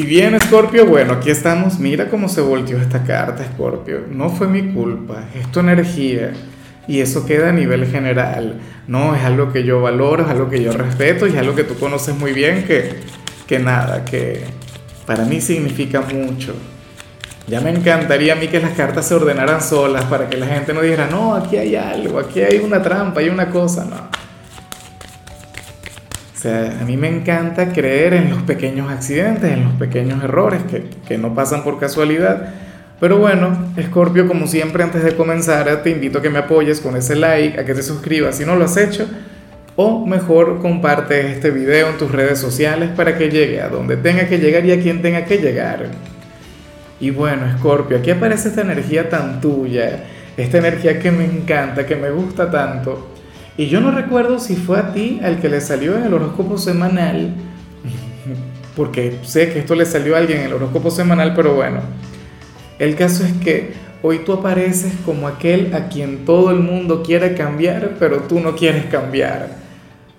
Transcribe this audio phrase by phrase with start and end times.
[0.00, 1.78] Y bien, Scorpio, bueno, aquí estamos.
[1.78, 4.00] Mira cómo se volteó esta carta, Scorpio.
[4.10, 6.32] No fue mi culpa, es tu energía.
[6.88, 8.62] Y eso queda a nivel general.
[8.88, 11.64] No, es algo que yo valoro, es algo que yo respeto y es algo que
[11.64, 12.94] tú conoces muy bien que,
[13.46, 14.44] que nada, que
[15.04, 16.54] para mí significa mucho.
[17.46, 20.72] Ya me encantaría a mí que las cartas se ordenaran solas para que la gente
[20.72, 24.08] no dijera, no, aquí hay algo, aquí hay una trampa, hay una cosa, no.
[26.40, 30.84] Sea, a mí me encanta creer en los pequeños accidentes, en los pequeños errores que,
[31.06, 32.54] que no pasan por casualidad.
[32.98, 36.96] Pero bueno, Scorpio, como siempre, antes de comenzar, te invito a que me apoyes con
[36.96, 39.06] ese like, a que te suscribas si no lo has hecho,
[39.76, 44.26] o mejor comparte este video en tus redes sociales para que llegue a donde tenga
[44.26, 45.88] que llegar y a quien tenga que llegar.
[47.00, 50.04] Y bueno, Scorpio, aquí aparece esta energía tan tuya,
[50.38, 53.09] esta energía que me encanta, que me gusta tanto
[53.60, 56.56] y yo no recuerdo si fue a ti al que le salió en el horóscopo
[56.56, 57.34] semanal,
[58.74, 61.80] porque sé que esto le salió a alguien en el horóscopo semanal, pero bueno,
[62.78, 67.34] el caso es que hoy tú apareces como aquel a quien todo el mundo quiere
[67.34, 69.50] cambiar, pero tú no quieres cambiar.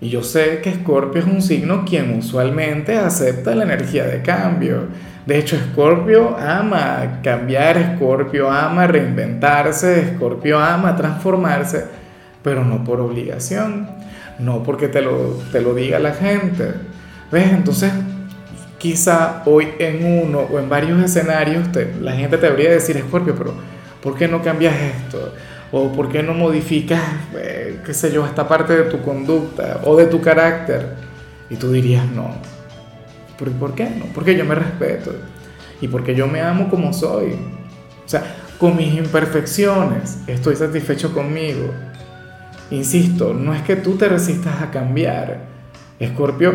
[0.00, 4.82] Y yo sé que Scorpio es un signo quien usualmente acepta la energía de cambio.
[5.26, 12.03] De hecho, Scorpio ama cambiar, Scorpio ama reinventarse, Scorpio ama transformarse
[12.44, 13.88] pero no por obligación,
[14.38, 16.74] no porque te lo, te lo diga la gente.
[17.32, 17.50] ¿Ves?
[17.50, 17.90] Entonces,
[18.78, 21.66] quizá hoy en uno o en varios escenarios
[22.00, 23.54] la gente te debería decir, Scorpio, pero
[24.02, 25.34] ¿por qué no cambias esto?
[25.72, 27.00] ¿O por qué no modificas,
[27.34, 30.94] eh, qué sé yo, esta parte de tu conducta o de tu carácter?
[31.48, 32.30] Y tú dirías, no.
[33.38, 34.04] ¿Pero por qué no?
[34.14, 35.12] Porque yo me respeto
[35.80, 37.32] y porque yo me amo como soy.
[38.04, 38.22] O sea,
[38.58, 41.72] con mis imperfecciones estoy satisfecho conmigo
[42.70, 45.40] Insisto, no es que tú te resistas a cambiar.
[45.98, 46.52] Escorpio,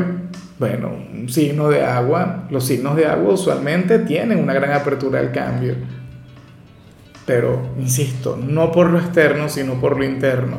[0.57, 5.31] bueno, un signo de agua, los signos de agua usualmente tienen una gran apertura al
[5.31, 5.75] cambio.
[7.25, 10.57] Pero, insisto, no por lo externo, sino por lo interno.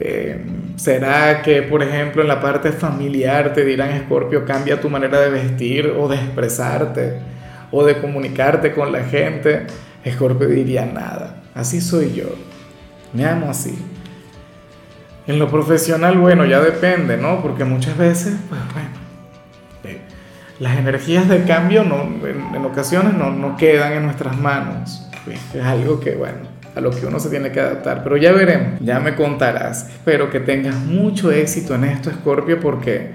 [0.00, 0.44] Eh,
[0.76, 5.30] ¿Será que, por ejemplo, en la parte familiar te dirán, Escorpio, cambia tu manera de
[5.30, 7.18] vestir o de expresarte
[7.70, 9.66] o de comunicarte con la gente?
[10.02, 11.42] Escorpio diría nada.
[11.54, 12.34] Así soy yo.
[13.12, 13.78] Me amo así.
[15.26, 17.40] En lo profesional, bueno, ya depende, ¿no?
[17.42, 18.88] Porque muchas veces, pues bueno,
[19.84, 20.00] eh,
[20.58, 25.08] las energías de cambio no, en, ocasiones no, no, quedan en nuestras manos.
[25.54, 26.38] Es algo que, bueno,
[26.74, 28.02] a lo que uno se tiene que adaptar.
[28.02, 29.88] Pero ya veremos, ya me contarás.
[29.88, 33.12] Espero que tengas mucho éxito en esto, Scorpio, porque,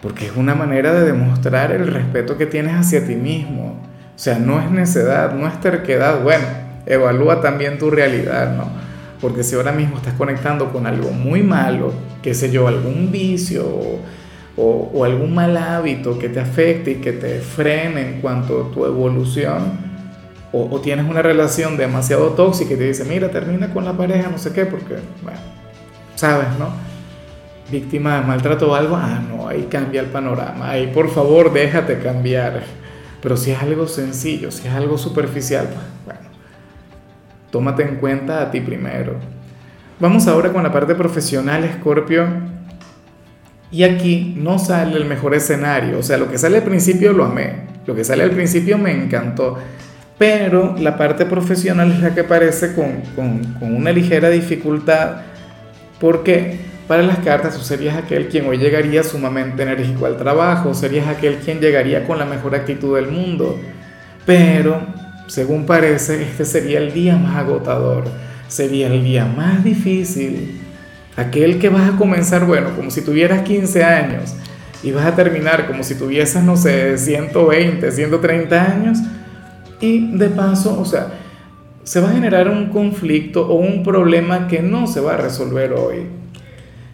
[0.00, 3.82] porque es una manera de demostrar el respeto que tienes hacia ti mismo.
[4.14, 6.22] O sea, no es necedad, no es terquedad.
[6.22, 6.44] Bueno,
[6.86, 8.85] evalúa también tu realidad, ¿no?
[9.20, 13.66] Porque si ahora mismo estás conectando con algo muy malo, qué sé yo, algún vicio
[14.56, 18.84] o, algún mal hábito que te afecte y que te frene en cuanto a tu
[18.84, 19.86] evolución,
[20.52, 24.38] o, tienes una relación demasiado tóxica y te dice, mira, termina con la pareja, no
[24.38, 25.38] sé qué, porque, bueno,
[26.14, 26.70] sabes, ¿no?
[27.70, 31.98] Víctima de maltrato o algo, ah, no, ahí cambia el panorama, ahí por favor déjate
[31.98, 32.62] cambiar.
[33.20, 36.15] Pero si es algo sencillo, si es algo superficial, pues bueno
[37.56, 39.14] Tómate en cuenta a ti primero.
[39.98, 42.26] Vamos ahora con la parte profesional, Scorpio.
[43.70, 45.98] Y aquí no sale el mejor escenario.
[45.98, 47.60] O sea, lo que sale al principio lo amé.
[47.86, 49.56] Lo que sale al principio me encantó.
[50.18, 55.22] Pero la parte profesional es la que aparece con, con una ligera dificultad.
[55.98, 60.74] Porque para las cartas tú serías aquel quien hoy llegaría sumamente enérgico al trabajo.
[60.74, 63.58] Serías aquel quien llegaría con la mejor actitud del mundo.
[64.26, 64.82] Pero
[65.26, 68.04] según parece, este sería el día más agotador,
[68.48, 70.60] sería el día más difícil,
[71.16, 74.34] aquel que vas a comenzar, bueno, como si tuvieras 15 años
[74.82, 78.98] y vas a terminar como si tuvieses, no sé, 120, 130 años
[79.80, 81.08] y de paso, o sea,
[81.82, 85.72] se va a generar un conflicto o un problema que no se va a resolver
[85.72, 86.06] hoy,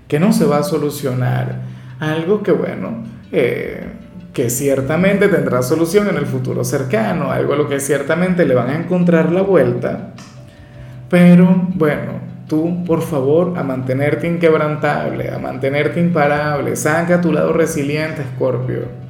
[0.09, 1.63] que no se va a solucionar,
[1.99, 3.87] algo que, bueno, eh,
[4.33, 8.71] que ciertamente tendrá solución en el futuro cercano, algo a lo que ciertamente le van
[8.71, 10.15] a encontrar la vuelta.
[11.11, 12.13] Pero bueno,
[12.49, 19.03] tú por favor a mantenerte inquebrantable, a mantenerte imparable, saca tu lado resiliente, Escorpio.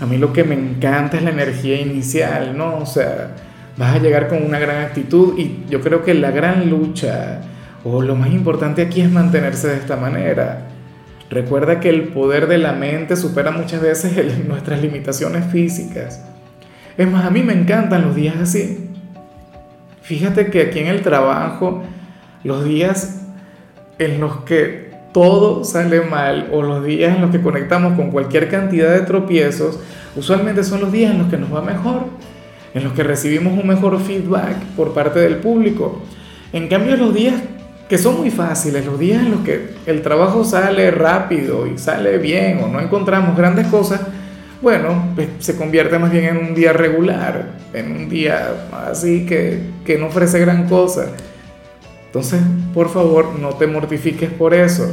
[0.00, 2.78] A mí lo que me encanta es la energía inicial, ¿no?
[2.78, 3.30] O sea,
[3.76, 7.42] vas a llegar con una gran actitud y yo creo que la gran lucha
[7.84, 10.75] o lo más importante aquí es mantenerse de esta manera
[11.28, 16.24] Recuerda que el poder de la mente supera muchas veces nuestras limitaciones físicas.
[16.96, 18.90] Es más, a mí me encantan los días así.
[20.02, 21.82] Fíjate que aquí en el trabajo,
[22.44, 23.22] los días
[23.98, 28.48] en los que todo sale mal o los días en los que conectamos con cualquier
[28.48, 29.80] cantidad de tropiezos,
[30.14, 32.04] usualmente son los días en los que nos va mejor,
[32.72, 36.02] en los que recibimos un mejor feedback por parte del público.
[36.52, 37.42] En cambio, los días
[37.88, 42.18] que son muy fáciles, los días en los que el trabajo sale rápido y sale
[42.18, 44.00] bien o no encontramos grandes cosas,
[44.60, 49.60] bueno, pues, se convierte más bien en un día regular, en un día así que,
[49.84, 51.06] que no ofrece gran cosa.
[52.06, 52.40] Entonces,
[52.72, 54.90] por favor, no te mortifiques por eso.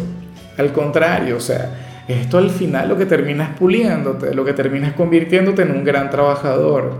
[0.57, 1.71] Al contrario, o sea,
[2.07, 5.83] esto al final lo que termina es puliéndote, lo que termina es convirtiéndote en un
[5.83, 6.97] gran trabajador.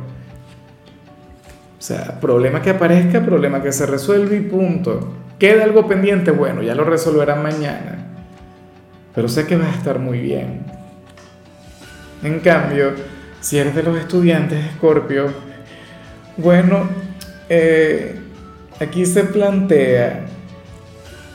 [1.78, 5.23] O sea, problema que aparezca, problema que se resuelve y punto.
[5.44, 6.32] ¿Queda algo pendiente?
[6.32, 7.98] Bueno, ya lo resolverán mañana.
[9.14, 10.62] Pero sé que va a estar muy bien.
[12.24, 12.94] En cambio,
[13.42, 15.34] si eres de los estudiantes de Escorpio,
[16.38, 16.88] bueno,
[17.50, 18.16] eh,
[18.80, 20.28] aquí se plantea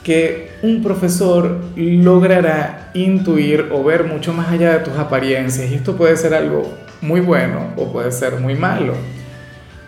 [0.03, 5.95] que un profesor logrará intuir o ver mucho más allá de tus apariencias y esto
[5.95, 8.95] puede ser algo muy bueno o puede ser muy malo.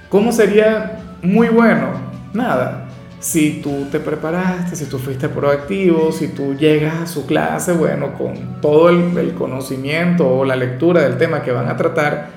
[0.10, 2.12] ¿Cómo sería muy bueno?
[2.36, 2.81] Nada,
[3.22, 8.14] si tú te preparaste, si tú fuiste proactivo, si tú llegas a su clase, bueno,
[8.16, 12.30] con todo el, conocimiento o la lectura del tema que van a tratar,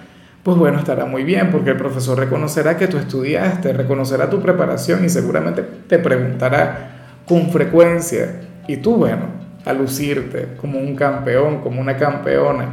[0.42, 5.02] pues bueno, estará muy bien, porque el profesor reconocerá que tú estudiaste, reconocerá tu preparación
[5.06, 8.42] y seguramente te preguntará con frecuencia.
[8.68, 9.24] Y tú, bueno,
[9.64, 12.68] a lucirte como un campeón, como una campeona.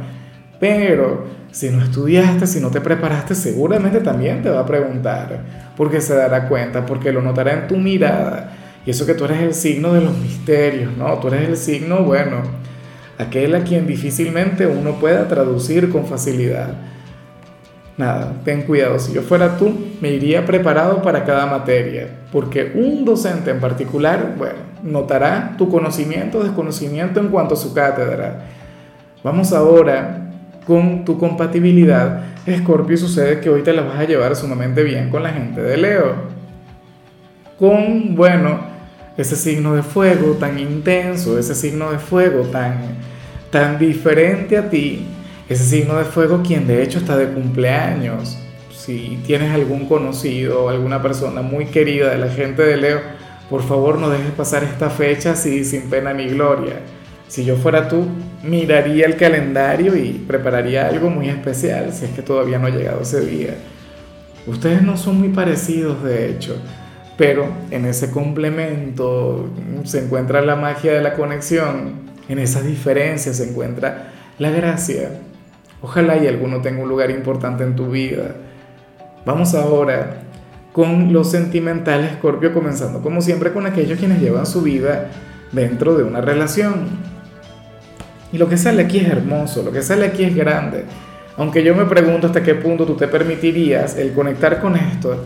[0.60, 5.40] Pero si no estudiaste, si no te preparaste, seguramente también te va a preguntar,
[5.76, 8.56] porque se dará cuenta, porque lo notará en tu mirada.
[8.84, 11.12] Y eso que tú eres el signo de los misterios, ¿no?
[11.18, 12.38] Tú eres el signo, bueno,
[13.18, 16.74] aquel a quien difícilmente uno pueda traducir con facilidad.
[17.98, 23.04] Nada, ten cuidado, si yo fuera tú, me iría preparado para cada materia, porque un
[23.04, 28.46] docente en particular, bueno, notará tu conocimiento o desconocimiento en cuanto a su cátedra.
[29.22, 30.21] Vamos ahora
[30.66, 35.22] con tu compatibilidad, Escorpio, sucede que hoy te la vas a llevar sumamente bien con
[35.22, 36.14] la gente de Leo.
[37.58, 38.60] Con, bueno,
[39.16, 42.78] ese signo de fuego tan intenso, ese signo de fuego tan,
[43.50, 45.06] tan diferente a ti,
[45.48, 48.38] ese signo de fuego quien de hecho está de cumpleaños.
[48.74, 53.00] Si tienes algún conocido alguna persona muy querida de la gente de Leo,
[53.48, 56.80] por favor no dejes pasar esta fecha así sin pena ni gloria.
[57.32, 58.04] Si yo fuera tú,
[58.42, 63.00] miraría el calendario y prepararía algo muy especial si es que todavía no ha llegado
[63.00, 63.54] ese día.
[64.46, 66.60] Ustedes no son muy parecidos, de hecho,
[67.16, 69.48] pero en ese complemento
[69.84, 75.22] se encuentra la magia de la conexión, en esas diferencias se encuentra la gracia.
[75.80, 78.34] Ojalá y alguno tenga un lugar importante en tu vida.
[79.24, 80.18] Vamos ahora
[80.74, 85.08] con los sentimentales, Scorpio, comenzando como siempre con aquellos quienes llevan su vida
[85.50, 87.10] dentro de una relación.
[88.32, 90.84] Y lo que sale aquí es hermoso, lo que sale aquí es grande.
[91.36, 95.24] Aunque yo me pregunto hasta qué punto tú te permitirías el conectar con esto.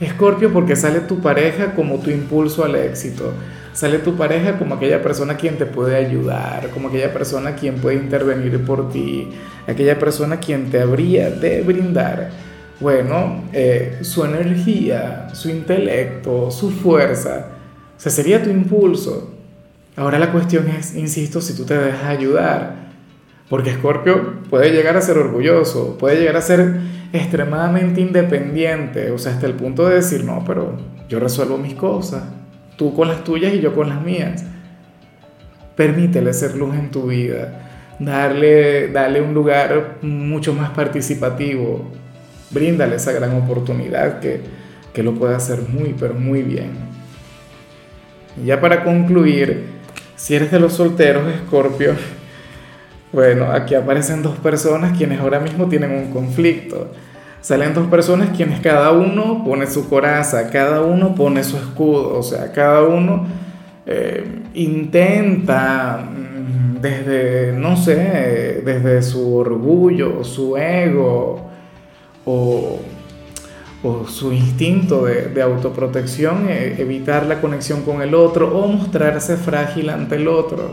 [0.00, 3.32] Escorpio porque sale tu pareja como tu impulso al éxito.
[3.72, 7.96] Sale tu pareja como aquella persona quien te puede ayudar, como aquella persona quien puede
[7.96, 9.30] intervenir por ti,
[9.68, 12.30] aquella persona quien te habría de brindar,
[12.80, 17.48] bueno, eh, su energía, su intelecto, su fuerza.
[18.04, 19.39] O sería tu impulso.
[19.96, 22.90] Ahora la cuestión es, insisto, si tú te dejas ayudar.
[23.48, 26.80] Porque Scorpio puede llegar a ser orgulloso, puede llegar a ser
[27.12, 30.78] extremadamente independiente, o sea, hasta el punto de decir, no, pero
[31.08, 32.22] yo resuelvo mis cosas,
[32.76, 34.44] tú con las tuyas y yo con las mías.
[35.74, 41.90] Permítele ser luz en tu vida, darle, darle un lugar mucho más participativo,
[42.50, 44.42] bríndale esa gran oportunidad que,
[44.92, 46.70] que lo puede hacer muy, pero muy bien.
[48.40, 49.79] Y ya para concluir,
[50.20, 51.94] si eres de los solteros, Escorpio,
[53.12, 56.88] bueno, aquí aparecen dos personas quienes ahora mismo tienen un conflicto.
[57.40, 62.22] Salen dos personas quienes cada uno pone su coraza, cada uno pone su escudo, o
[62.22, 63.26] sea, cada uno
[63.86, 71.48] eh, intenta mm, desde, no sé, desde su orgullo, su ego
[72.26, 72.78] o
[73.82, 79.88] o su instinto de, autoprotección, eh, evitar la conexión con el otro o mostrarse frágil
[79.88, 80.70] ante el otro.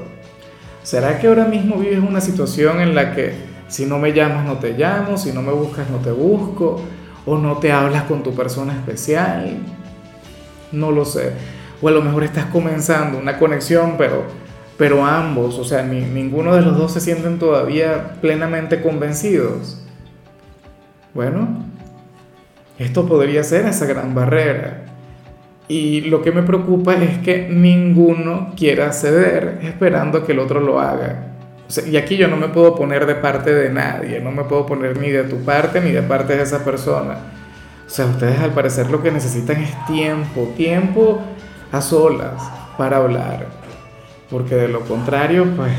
[0.84, 3.34] ¿Será que ahora mismo vives una situación en la que
[3.68, 6.82] si no me llamas no te llamo, si no me buscas no te busco,
[7.26, 9.58] o no te hablas con tu persona especial?
[10.72, 11.34] No lo sé.
[11.82, 14.24] O a lo mejor estás comenzando una conexión, pero,
[14.78, 19.82] pero ambos, o sea, ni, ninguno de los dos se sienten todavía plenamente convencidos.
[21.14, 21.67] Bueno,
[22.78, 24.84] esto podría ser esa gran barrera.
[25.68, 30.80] Y lo que me preocupa es que ninguno quiera ceder esperando que el otro lo
[30.80, 31.34] haga.
[31.86, 34.98] y aquí yo no me puedo poner de parte de nadie, no me puedo poner
[34.98, 37.18] ni de tu parte ni de parte de esa persona.
[37.86, 41.22] O sea, ustedes al parecer lo que necesitan es tiempo, tiempo
[41.72, 42.42] a solas
[42.78, 43.48] para hablar.
[44.30, 45.72] Porque de lo contrario, pues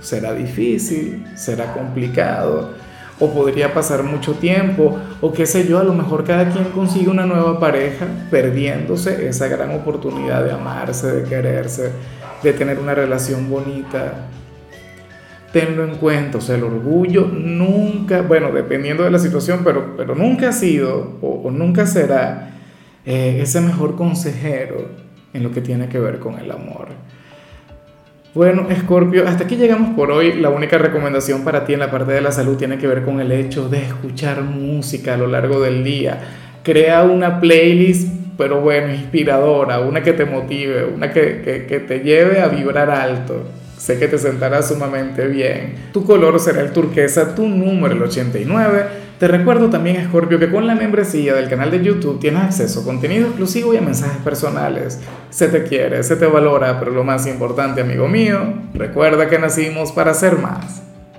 [0.00, 2.74] será difícil, será complicado,
[3.20, 7.08] o podría pasar mucho tiempo, o qué sé yo, a lo mejor cada quien consigue
[7.08, 11.90] una nueva pareja perdiéndose esa gran oportunidad de amarse, de quererse,
[12.42, 14.28] de tener una relación bonita
[15.52, 20.14] tenlo en cuenta, o sea, el orgullo nunca, bueno, dependiendo de la situación, pero, pero
[20.14, 22.50] nunca ha sido o, nunca será
[23.06, 24.88] eh, ese mejor consejero
[25.32, 26.88] en lo que tiene que ver con el amor.
[28.34, 30.34] Bueno, Scorpio, hasta aquí llegamos por hoy.
[30.34, 33.20] La única recomendación para ti en la parte de la salud tiene que ver con
[33.20, 36.20] el hecho de escuchar música a lo largo del día.
[36.62, 42.00] Crea una playlist, pero bueno, inspiradora, una que te motive, una que, que, que te
[42.00, 43.44] lleve a vibrar alto.
[43.78, 45.74] Sé que te sentará sumamente bien.
[45.92, 49.08] Tu color será el turquesa, tu número el 89.
[49.20, 52.84] Te recuerdo también, Scorpio, que con la membresía del canal de YouTube tienes acceso a
[52.84, 54.98] contenido exclusivo y a mensajes personales.
[55.30, 59.92] Se te quiere, se te valora, pero lo más importante, amigo mío, recuerda que nacimos
[59.92, 60.87] para ser más.